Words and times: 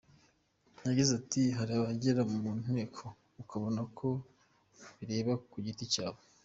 Yagize 0.87 1.11
ati 1.19 1.41
“Hari 1.57 1.71
abagera 1.79 2.21
mu 2.31 2.51
Nteko 2.61 3.03
ukabona 3.41 3.81
ko 3.97 4.09
bireba 4.97 5.33
ku 5.49 5.57
giti 5.67 5.85
cyabo. 5.93 6.19